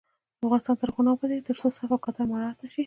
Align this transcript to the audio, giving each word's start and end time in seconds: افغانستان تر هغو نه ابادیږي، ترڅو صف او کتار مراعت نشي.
افغانستان 0.43 0.75
تر 0.81 0.89
هغو 0.91 1.01
نه 1.05 1.11
ابادیږي، 1.13 1.45
ترڅو 1.47 1.67
صف 1.77 1.89
او 1.93 2.03
کتار 2.05 2.25
مراعت 2.31 2.57
نشي. 2.63 2.79